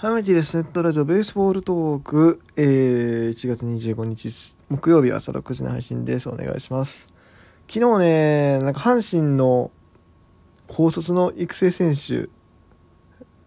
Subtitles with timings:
[0.00, 6.28] ハメティレスネットラジオベースボールトーク、えー、1月25日木曜日朝6時の配信です。
[6.28, 7.08] お願いします。
[7.68, 9.72] 昨日ね、なんか阪神の
[10.68, 12.28] 高卒の育成選手、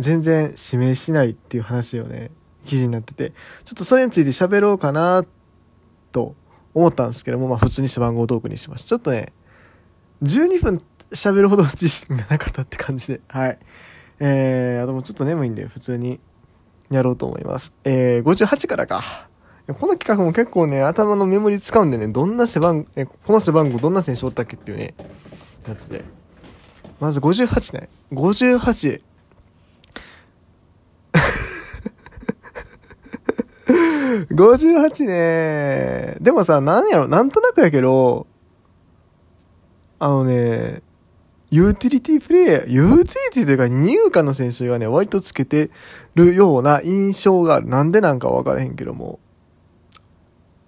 [0.00, 2.32] 全然指名しないっていう話をね、
[2.64, 3.30] 記事になってて、
[3.64, 5.24] ちょっとそれについて喋ろうかな
[6.10, 6.34] と
[6.74, 8.84] 思ったんですけども、まあ普通に背番号トークにします。
[8.86, 9.32] ちょっとね、
[10.24, 10.82] 12分
[11.12, 13.60] 喋るほど自信がなかったって感じで、はい。
[14.18, 16.18] えー、あともうちょっと眠いんで、普通に
[16.96, 17.72] やろうと思います。
[17.84, 19.02] えー、58からか。
[19.78, 24.94] この企画も結構ね、頭のメモリ使うんでね、どんな背番、え、この背番号どんな選手おったっけっていうね、
[25.68, 26.04] やつで。
[26.98, 27.88] まず58ね。
[28.12, 29.00] 58。
[34.32, 36.16] 58ね。
[36.20, 38.26] でもさ、なんやろ、なんとなくやけど、
[40.00, 40.82] あのね、
[41.52, 45.70] ユーティリティプレイヤー、ユーティリティというか二遊間の選手がね、割とつけて
[46.14, 47.66] るような印象がある。
[47.66, 49.20] なんでなんかわからへんけども。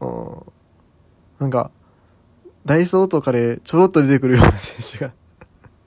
[0.00, 0.42] うん。
[1.38, 1.70] なんか、
[2.66, 5.12] ダイソーとかでちょろっと出てくるような選手が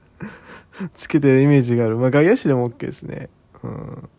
[0.95, 1.97] つけてるイメージがある。
[1.97, 3.29] まあ外野手でも OK ですね。
[3.63, 4.09] うん。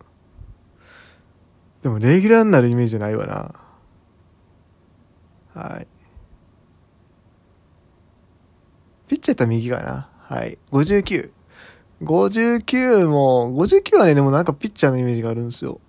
[1.80, 3.54] でも、レギュラーになるイメージないわな。
[5.58, 5.86] はい。
[9.08, 10.10] ピッチャーやったら右かな。
[10.28, 10.58] はい。
[10.72, 11.30] 59。
[12.02, 15.80] 59も、59はね、でもなんかピッチャーのイメージがあるんですよ。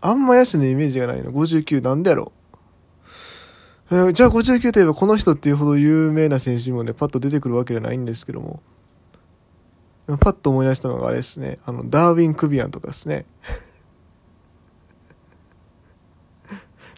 [0.00, 1.30] あんま野手のイメージがないの。
[1.30, 2.32] 59なんでやろ
[3.92, 8.60] えーじゃあ59といえばこの人っていうほど有名な選手もね、パッと出てくるわけじゃないんですけども。
[10.18, 11.60] パッと思い出したのがあれですね。
[11.64, 13.26] あの、ダーウィン・クビアンとかですね。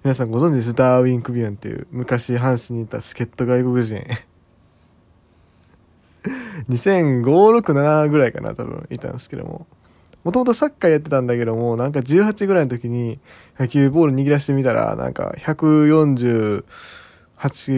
[0.03, 0.73] 皆さんご存知です？
[0.75, 4.03] ダーウィン・クビアンっていう昔阪神にいた助っ人外国人。
[6.69, 9.67] 2005、6、7ぐらいかな、多分、いたんですけども。
[10.25, 13.19] もともとサッカーやってたんだけども、なんか18ぐらいの時に
[13.59, 16.63] 野球ボール握らせてみたら、なんか148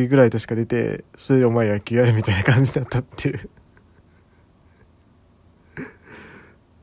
[0.08, 3.48] ぐらい確か出て、それでお前野球やるみたいな感じだったっていう。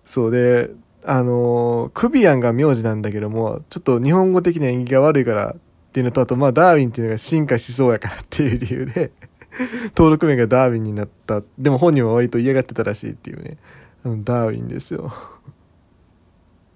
[0.04, 0.72] そうで、
[1.06, 9.12] あのークビアンが名字なんだけども、ちょっと日本語的に演技が悪いからっていうのと、あとまあダーウィンっていうのが進化しそうやからっていう理由で、
[9.96, 11.42] 登録名がダーウィンになった。
[11.58, 13.58] でも本人は割と嫌がってたらしいっていうね。
[14.04, 15.14] うんダーウィンですよ。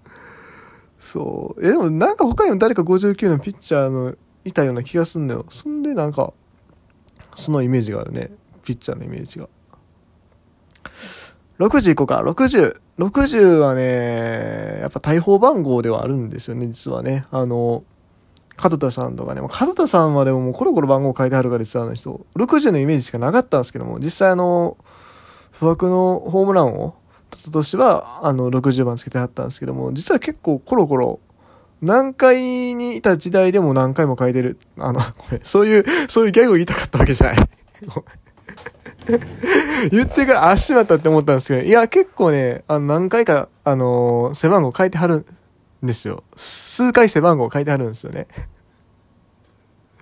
[0.99, 1.65] そう。
[1.65, 5.45] え、でもなんか他にも誰か59のピッチャーのいたような気がすんのよ。
[5.49, 6.33] そんでなんか、
[7.35, 8.31] そのイメージがあるね。
[8.63, 9.49] ピッチャーのイメージが。
[11.59, 12.17] 60いこうか。
[12.21, 12.79] 60。
[12.99, 17.25] 60はね、やっぱ大砲番号ではあるんですよね、実はね。
[17.31, 17.83] あの、
[18.61, 19.41] 門田さんとかね。
[19.41, 22.25] もう門田さんはでももうコロコロ番号書いてあるから実はあの人。
[22.35, 24.77] 60のイメージしかなかったんですけども、実際あの、
[25.51, 26.95] 不惑のホームランを
[27.29, 31.19] 取った年は、あの、60番つけてはったんですけども、実は結構コロコロ、
[31.81, 32.37] 何回
[32.75, 34.57] にいた時代でも何回も書いてる。
[34.77, 37.37] あの、ごめん、そういう、そういうギャグを言いたかったわけじゃない。
[39.91, 45.25] 言ってから、あ、しまったって思ったんですけど、いや、結構ね、あの、何回か、あの背番号書いてはる
[45.85, 46.23] ですよ。
[46.35, 48.27] 数回背番号書いてはるんですよね。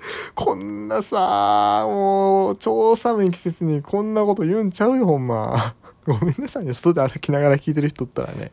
[0.36, 5.76] こんなさ、もう、超寒い季節にこんなこと言うんちゃうよ、ほんま。
[6.06, 8.52] ごめんなさいね、外で歩きながら聞いてる人ったらね。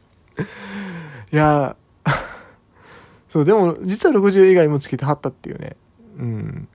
[1.33, 1.77] いや、
[3.29, 5.77] そう、でも、実は60以外もつけてはったっていうね。
[6.19, 6.69] うん。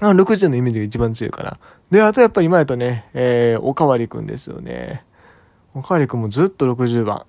[0.00, 1.58] あ60のイメージが一番強いかな。
[1.90, 5.04] で、あとやっぱり今やとね、えー、おかわりくんですよね。
[5.74, 7.26] おかわりくんもずっと60番。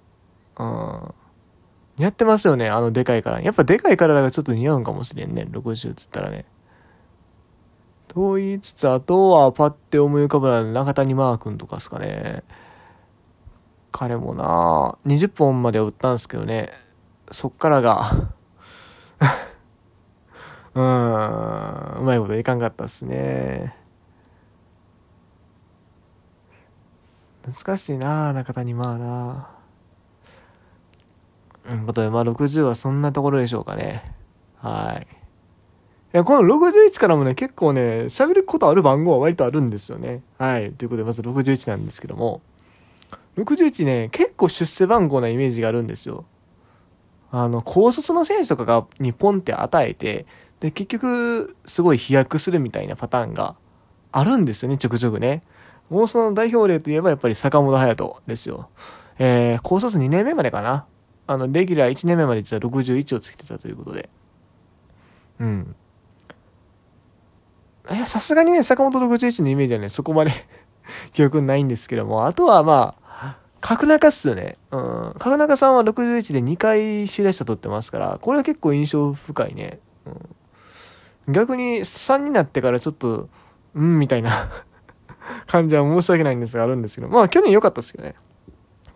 [0.58, 1.14] うん。
[1.98, 3.42] やってますよね、あのでかいから。
[3.42, 6.46] やっぱでかい体がちょっと似合うんかもしれんね、60っつったらね。
[8.08, 12.44] と言いつつ、あとはパッて思い浮かぶのは中谷マー君とかですかね。
[13.92, 16.72] 彼もな20本まで打ったんですけどね。
[17.32, 18.12] そっからが、
[20.76, 23.76] うーん、うまいこといかんかったっすね。
[27.44, 29.50] 懐かしいな中谷まあな
[31.70, 34.04] う、ことで、まあ60はそんなところでしょうかね。
[34.58, 35.08] はい。
[36.16, 40.24] いや、この61からもね、結構ね、喋ることある番号は割とあるんですよね。
[40.38, 40.72] はい。
[40.72, 42.42] ということで、まず61なんですけども、
[43.38, 46.26] 61ね、結構出世番号なイメージがあるんですよ。
[47.32, 50.26] あの、高卒の選手とかが日本って与えて、
[50.62, 53.56] で、結局、すごい飛躍するみたいなパターンが
[54.14, 55.44] あるんですよね、ちょくちょくね。
[55.90, 58.70] もうその代表例といえばやっぱり坂本勇人ですよ。
[59.20, 60.86] えー、高卒2年目までかな。
[61.28, 64.10] あの、レギュラー1年目まで実は61をつけてたということで。
[65.40, 65.76] うん。
[67.92, 70.32] いや、さすがにね、坂本61のイメージはね、そこまで
[71.14, 74.58] 記憶ないんですけども、あとはまあ、角中っすよね。
[74.72, 75.16] うん。
[75.18, 79.80] 角中さんは61で2回首位打者取ってますから、これは結構印象深いね。
[81.28, 83.30] うん、逆に3になってからちょっと、
[83.74, 84.50] うんみたいな
[85.48, 88.16] 感じは申し訳ないんですがあるんですけど、まあ去年良かったですけどね。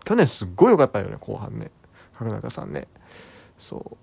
[0.06, 1.72] 去年すっごい良かったよね、後半ね。
[2.19, 2.88] 角中さんね。
[3.57, 3.98] そ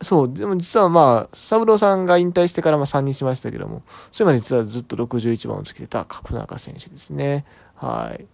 [0.00, 0.04] う。
[0.04, 3.82] そう、でも実はまあ、三郎さんが引退してからまあ3にしましたけども、
[4.12, 7.44] それまで実はずっと61番をつけてた角中選手ですね。
[7.74, 8.26] はい。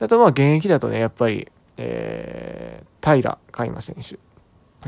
[0.00, 4.18] あとまあ現役だとね、やっぱり、えー、平海馬選手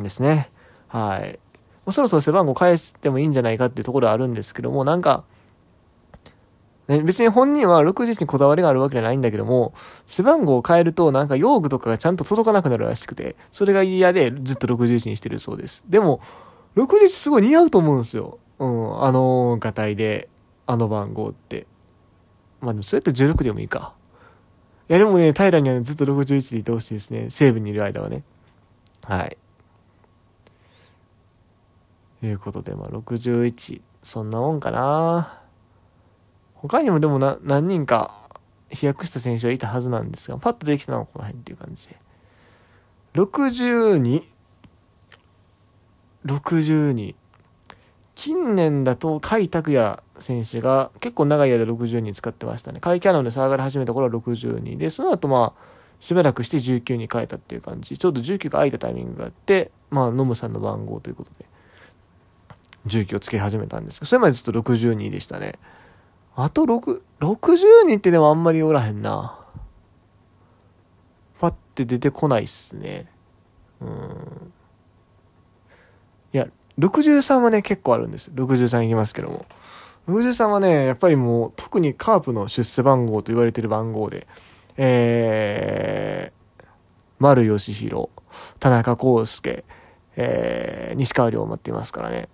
[0.01, 0.51] ですね。
[0.89, 1.39] はい。
[1.85, 5.25] もうそろそろ背番号返してもいいんじゃないかっていうところはあるんですけども、なんか、
[6.93, 9.73] ね、別に本人は61にこだわりがあるわけじゃないんだけども、
[10.07, 15.85] 背番号を変えるとなんか用具とかがちゃんと届かなくなるらしくて、それが嫌でずっと61にしてるそうです。
[15.89, 16.21] でも、
[16.77, 18.39] 61すごい似合うと思うんですよ。
[18.59, 20.29] うん、あの、ガタイで、
[20.67, 21.67] あの番号って。
[22.61, 23.95] まあでもそれって16でもいいか。
[24.89, 27.31] いやでもね、平には、ね、ずっと61でいてほしいですね。
[27.31, 28.23] 西武にいる間はね。
[29.05, 29.37] はい。
[32.21, 35.42] ということで、まあ61、そんなもんかな。
[36.63, 38.15] 他にもでもな何人か
[38.71, 41.97] 飛躍した選手はいたはずなんですが、パッとできたのはこの辺っていう感じで。
[43.15, 44.23] 62、
[46.25, 47.15] 62。
[48.15, 52.81] 近年だと甲斐拓也選手が結構長い間62使ってましたね。
[52.81, 57.99] 甲斐キャノンで下がり始めた頃は62で、その後まあ、しばらくして19に変えたっていう感じ。
[57.99, 61.47] ちょうど19が空いたタイミングがあって、まあ、ノムさんの番号ということで、
[62.87, 65.59] 19をつけ始めたんですけど、それまでずっと62でしたね。
[66.35, 69.39] あと6、60人ってでもあんまりおらへんな。
[71.39, 73.07] パッて出てこないっすね。
[73.81, 74.53] うん。
[76.33, 76.49] いや、
[76.79, 78.31] 63はね、結構あるんです。
[78.31, 79.45] 63いきますけども。
[80.09, 84.27] 63はね、やっぱりもう、特にカープの出世番号と言われてる番号で、
[84.77, 86.65] えー、
[87.19, 88.09] 丸義弘、
[88.59, 89.65] 田中康介、
[90.17, 92.29] えー、西川龍馬っていますからね。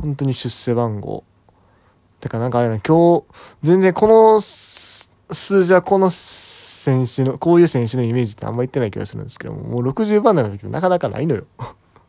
[0.00, 1.24] 本当に出世番号。
[2.20, 3.24] てかなんかあれな、今日、
[3.62, 11.44] 全然この数字はこの選手の、こういう選手のイメージってあんま言ってない気がするんですけども、もう60番なんだけどなかなかないのよ。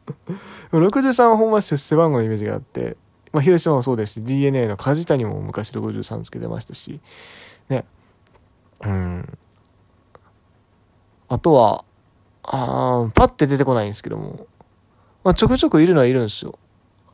[0.72, 2.98] 63はほんま出世番号のイメージがあって、
[3.32, 7.02] まあ、広島もそうですし、DNA の梶谷も昔63つけてましたし、
[7.70, 7.86] ね。
[8.82, 9.38] うん。
[11.30, 11.86] あとは、
[12.44, 14.46] あパッて出てこないんですけども、
[15.24, 16.60] まあ、ちょくちょくいるのはいるんですよ。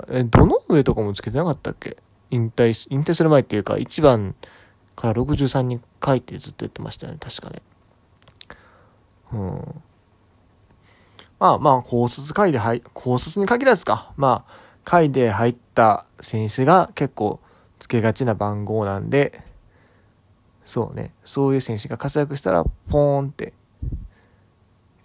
[0.07, 1.97] え、どの上とかもつけてなかったっけ？
[2.31, 4.35] 引退、引退する前っていうか、1番
[4.95, 7.61] から63に書いてずっと言ってましたよね、確かね。
[9.31, 9.81] うん。
[11.39, 14.13] まあまあ、高卒回で入、高卒に限らずか。
[14.17, 14.51] まあ、
[14.83, 17.39] 回で入った選手が結構
[17.79, 19.41] つけがちな番号なんで、
[20.65, 23.53] そうね、そういう選手が活躍したら、ポーンって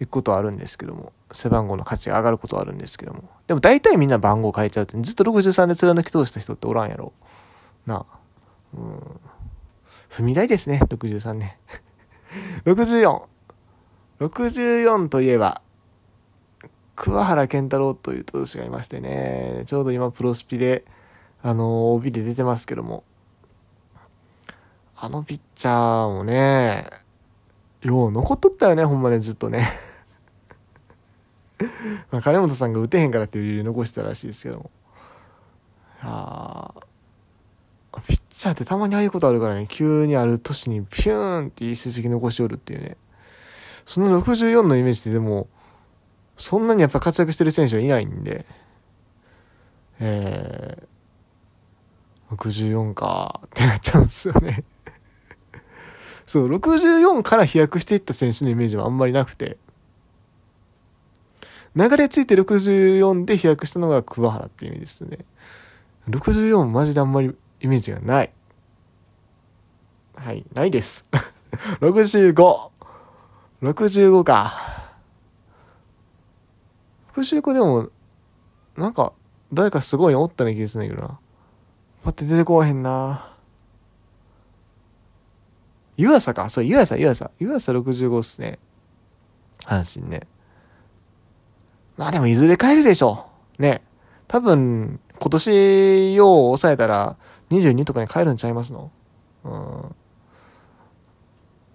[0.00, 3.22] 行くことはあるんですけども、背番号の価値が上がることはあるんですけども。
[3.46, 7.12] でも大体みんな番号変えちゃうって、ずっと63で貫き通した人っておらんやろ。
[7.86, 8.18] なあ。
[8.74, 9.20] うん。
[10.10, 11.58] 踏み台ですね、63ね。
[12.64, 13.22] 64。
[14.20, 15.60] 64といえば、
[16.96, 20.84] 桑原健太郎という投手がいましてね、ちょうど今プロスピで、
[21.42, 23.04] あの、帯で出てますけども、
[24.96, 26.88] あのピッチャーもね、
[27.82, 29.60] よう残っとったよね、ほんまね、ずっとね。
[32.10, 34.70] まあ、金本さんが打てへんからっていう理由残してたらしいですけども。
[36.02, 36.72] あ
[38.06, 42.96] ピッチャーってたまにああいうことあるからね、急にある年にピューンっていい成績残しおるっていうね。
[43.86, 45.48] その64のイメージってでも、
[46.36, 48.44] そんなにやっぱ活躍してる選手はいないんで、
[50.00, 54.64] えー、64かってなっちゃうんですよね
[56.26, 59.58] そう、64から飛躍していった選手のイメージはあんまりなくて、
[61.76, 65.18] 流れ着いて64で飛躍したのが桑原っていう意味ですね。
[66.08, 68.30] 64マジであんまりイメージがない。
[70.14, 71.08] はい、ないです。
[71.80, 72.70] 65。
[73.62, 74.74] 65か。
[77.14, 77.90] 65でも、
[78.76, 79.12] なんか、
[79.52, 81.18] 誰かすごいおったような気がするんだけどな。
[82.02, 83.34] パって出てこわへんな。
[85.96, 86.48] 湯浅か。
[86.50, 87.30] そう、湯浅、湯浅。
[87.38, 88.58] 湯浅65っすね。
[89.60, 90.26] 阪神ね。
[91.96, 93.26] まあでもいずれ帰るでしょ
[93.58, 93.62] う。
[93.62, 93.82] ね。
[94.26, 97.16] 多分、今年よう抑えたら
[97.50, 98.90] 22とかに帰るんちゃいますの？
[99.44, 99.94] うん。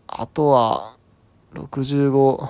[0.08, 0.96] あとは、
[1.54, 2.50] 65。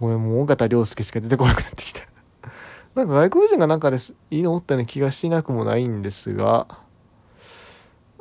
[0.00, 2.02] ごめん、もう、尾形良介しか出てこなくなってきた。
[2.94, 6.66] なんか外国人がなんかです、いいのおったような気がしなくもないんですが、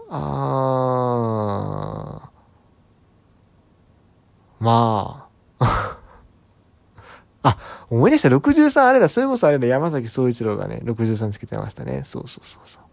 [0.09, 2.29] あー
[4.59, 5.27] ま
[5.59, 5.96] あ。
[7.43, 7.57] あ、
[7.89, 12.01] 思い出した、63あれだ、それこそあれだ、山崎総一郎がね、63つけてましたね。
[12.03, 12.83] そうそうそうそう。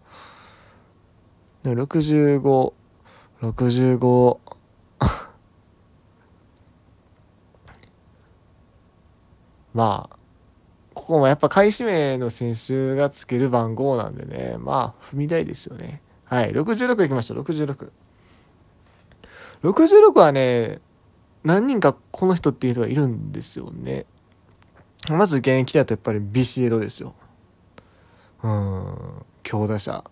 [1.67, 2.73] でも65、
[3.41, 4.37] 65、
[9.73, 10.15] まあ、
[10.93, 16.01] ここもやっぱ買い占めの選手がつける番号なんでね、まあ、踏みたいですよね。
[16.23, 17.91] はい、66行きましょう、66。
[19.63, 20.79] 66はね、
[21.43, 24.05] 何人かこの人っていう人がいるんですよね。
[25.09, 27.15] まず現役だとやっぱりビシエドですよ。
[28.43, 30.03] うん、強打者。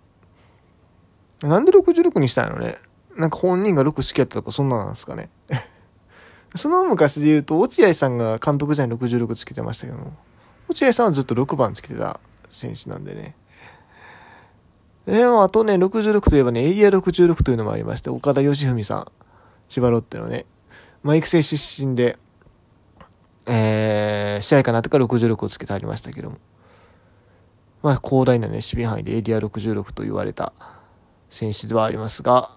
[1.41, 2.77] なんで66にしたいのね
[3.17, 5.29] なんか本人が6好きやったとかそんななんですかね。
[6.55, 10.13] その昔で言うと、落合さんが監督時代に66つけてましたけども、
[10.67, 12.19] 落合さんはずっと6番つけてた
[12.49, 13.35] 選手なんでね。
[15.05, 19.11] でも、あとね、66といえばね、エリア66というのもありまして、岡田義文さん、
[19.67, 20.45] 千葉ロッテのね、
[21.01, 22.17] まあ、育成出身で、
[23.45, 26.37] えー、試合かなってから66をつけてありましたけども、
[27.81, 30.53] まあ、広大なね、守備範囲でエリア66と言われた
[31.29, 32.51] 選手ではありますが、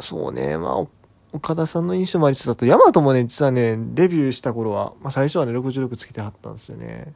[0.00, 0.86] そうね、まあ、
[1.32, 7.12] 岡田さんの印象もありつつだと、ヤマトもね、実はね、デビューした頃は、まあ最初はね、66つけてはったんですよね。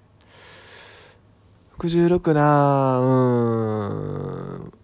[1.79, 4.78] 66なぁ、うん。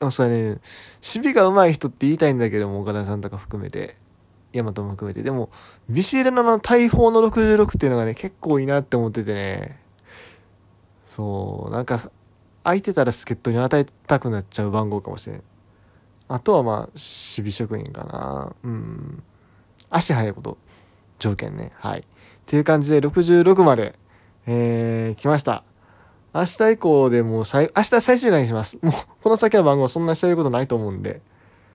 [0.00, 0.60] あそうね、守
[1.02, 3.96] 備が上手い人って言いたいんだけども、岡田さんとか含めて、
[4.52, 5.22] ヤマトも含めて。
[5.22, 5.50] でも、
[5.88, 9.80] ビシエルの大砲の66っていうのがね、結構いいなって思っててね。
[11.04, 11.98] そう、なんか、
[12.64, 15.42] 空いてたら助っ人に与えたくなっちゃう番号かもしれん。
[16.28, 18.54] あとはまあ、守備職人かな。
[18.62, 19.22] うん。
[19.90, 20.58] 足速いこと、
[21.18, 21.72] 条件ね。
[21.76, 22.00] はい。
[22.00, 22.02] っ
[22.46, 23.94] ていう感じで66まで、
[24.46, 25.64] えー、来ました。
[26.38, 28.78] 明日以降でもう最、明日最終回にします。
[28.80, 28.92] もう、
[29.22, 31.20] この先の番号そんなしてることないと思うんで、